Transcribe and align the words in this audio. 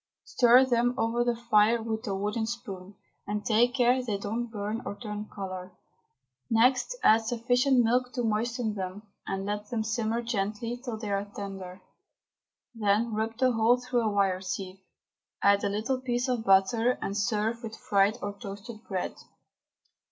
Stir 0.23 0.65
them 0.65 0.95
over 0.97 1.23
the 1.23 1.35
fire 1.35 1.79
with 1.83 2.07
a 2.07 2.15
wooden 2.15 2.47
spoon, 2.47 2.95
and 3.27 3.45
take 3.45 3.75
care 3.75 4.03
they 4.03 4.17
don't 4.17 4.47
burn 4.47 4.81
or 4.83 4.95
turn 4.95 5.29
colour. 5.31 5.73
Next 6.49 6.95
add 7.03 7.19
sufficient 7.21 7.83
milk 7.83 8.11
to 8.13 8.23
moisten 8.23 8.73
them, 8.73 9.03
and 9.27 9.45
let 9.45 9.69
them 9.69 9.83
simmer 9.83 10.23
gently 10.23 10.81
till 10.83 10.97
they 10.97 11.11
are 11.11 11.25
tender; 11.25 11.83
then 12.73 13.13
rub 13.13 13.37
the 13.37 13.51
whole 13.51 13.77
through 13.79 14.01
a 14.01 14.09
wire 14.09 14.41
sieve, 14.41 14.79
add 15.43 15.63
a 15.63 15.69
little 15.69 16.01
piece 16.01 16.27
of 16.27 16.43
butter, 16.43 16.97
and 16.99 17.15
serve 17.15 17.61
with 17.61 17.77
fried 17.77 18.17
or 18.23 18.33
toasted 18.33 18.83
bread. 18.87 19.13